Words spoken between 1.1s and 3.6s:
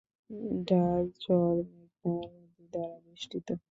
চর মেঘনা নদী দ্বারা বেষ্টিত।